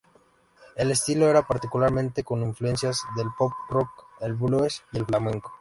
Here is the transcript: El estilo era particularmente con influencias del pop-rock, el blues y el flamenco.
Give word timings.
El 0.77 0.89
estilo 0.89 1.27
era 1.29 1.43
particularmente 1.45 2.23
con 2.23 2.41
influencias 2.41 3.03
del 3.15 3.27
pop-rock, 3.37 3.89
el 4.21 4.33
blues 4.33 4.81
y 4.93 4.97
el 4.97 5.05
flamenco. 5.05 5.49